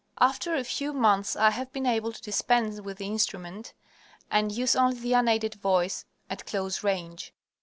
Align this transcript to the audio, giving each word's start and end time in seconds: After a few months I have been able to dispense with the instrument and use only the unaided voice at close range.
After 0.19 0.55
a 0.55 0.63
few 0.63 0.93
months 0.93 1.35
I 1.35 1.51
have 1.51 1.71
been 1.71 1.85
able 1.85 2.11
to 2.11 2.21
dispense 2.23 2.81
with 2.81 2.97
the 2.97 3.05
instrument 3.05 3.73
and 4.31 4.51
use 4.51 4.75
only 4.75 4.99
the 4.99 5.13
unaided 5.13 5.53
voice 5.53 6.05
at 6.27 6.47
close 6.47 6.83
range. 6.83 7.35